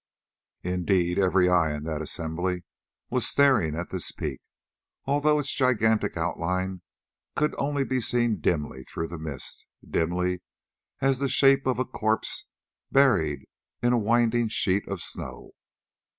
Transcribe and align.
Indeed 0.63 1.19
every 1.19 1.47
eye 1.47 1.75
in 1.75 1.83
that 1.83 2.01
assembly 2.01 2.63
was 3.11 3.27
staring 3.27 3.75
at 3.75 3.91
this 3.91 4.11
peak, 4.11 4.41
although 5.05 5.37
its 5.37 5.53
gigantic 5.53 6.17
outline 6.17 6.81
could 7.35 7.53
only 7.59 7.83
be 7.83 8.01
seen 8.01 8.39
dimly 8.41 8.83
through 8.85 9.09
the 9.09 9.19
mist, 9.19 9.67
dimly 9.87 10.41
as 11.01 11.19
the 11.19 11.29
shape 11.29 11.67
of 11.67 11.77
a 11.77 11.85
corpse 11.85 12.45
buried 12.91 13.45
in 13.83 13.93
a 13.93 13.99
winding 13.99 14.47
sheet 14.47 14.87
of 14.87 15.03
snow. 15.03 15.51